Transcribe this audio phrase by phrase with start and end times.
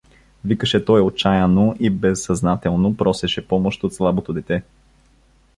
[0.45, 4.63] —викаше той отчаяно и безсъзнателно просеше помощ от слабото дете.